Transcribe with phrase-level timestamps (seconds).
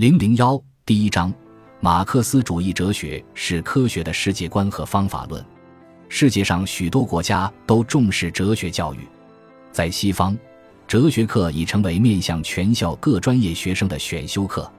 [0.00, 1.30] 零零幺第一章：
[1.78, 5.44] 马克思主义哲学是科学的世界观和方法论。
[6.08, 9.00] 世界上许多国家都重视哲学教育，
[9.70, 10.34] 在西方，
[10.88, 14.72] 哲学课已成为面向全校各专业学生的选修课。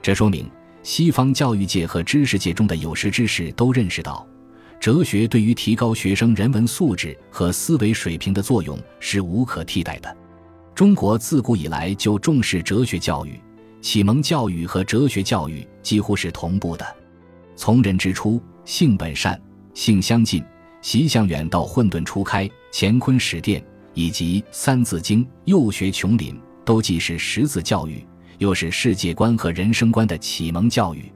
[0.00, 0.48] 这说明
[0.84, 4.24] 西方教育界和知识界中的有识之士都认识到，
[4.78, 10.16] 哲学对于提高学生人文素质和思维水平的作用是无可替代的。
[10.76, 13.36] 中国自古以来就重视哲学教育。
[13.80, 16.86] 启蒙教育和哲学教育几乎是同步的。
[17.56, 19.40] 从人之初，性本善，
[19.74, 20.44] 性相近，
[20.82, 23.62] 习相远到混沌初开，乾坤始奠，
[23.94, 28.06] 以及《三字经》幼学琼林，都既是识字教育，
[28.38, 31.10] 又是世界观和人生观的启蒙教育。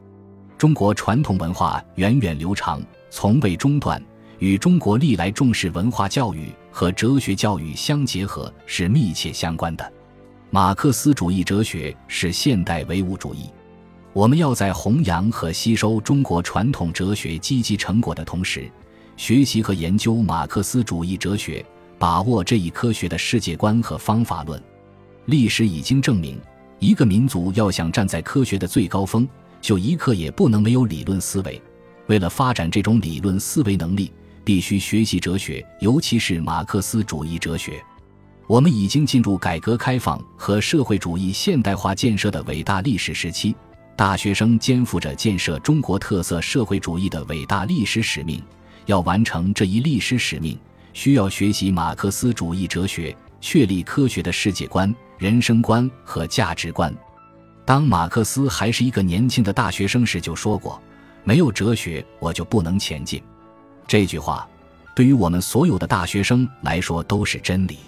[0.57, 4.03] 中国传统文化源远流长，从未中断，
[4.39, 9.93] 与中国历来重视文化教育和哲学教育相结合是密切相关的。
[10.55, 13.51] 马克思主义哲学是现代唯物主义。
[14.13, 18.71] 我们要在弘扬和吸收中国传统哲学积极成果的同时，
[19.17, 21.67] 学习和研究马克思主义哲学，
[21.99, 24.63] 把握这一科学的世界观和方法论。
[25.25, 26.41] 历史已经证明，
[26.79, 29.29] 一个民族要想站在科学的最高峰，
[29.61, 31.61] 就一刻也不能没有理论思维。
[32.07, 34.13] 为了发展这种理论思维能力，
[34.45, 37.83] 必须学习哲学，尤其是马克思主义哲学。
[38.47, 43.57] 我们已经进入改革开放和社会主义现代化建设的伟大历史时期，
[43.97, 48.43] 大学生肩负着建设中国特色社会主义的伟大历史使命。
[48.87, 50.59] 要完成这一历史使命，
[50.93, 56.95] 需要学习马克思主义哲学，确立科学的世界观、人生观和价值观。
[57.65, 60.79] 当马克思还是一个年轻的大学生时，就说过
[61.25, 63.23] ：“没有哲学，我就不能前进。”
[63.89, 64.47] 这句话，
[64.95, 67.79] 对于我们所有的大学生来说都是真理。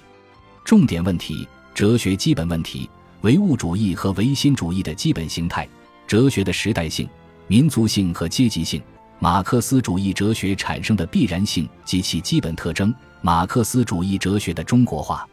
[0.67, 5.67] 重点问题：哲学基本问题，唯物主义和唯心主义的基本形态，
[6.09, 7.09] 哲学的时代性、
[7.47, 8.83] 民族性和阶级性，
[9.21, 15.25] 马克思主义哲学产生的必然性及其基本特征，马克思主义哲学的中国化。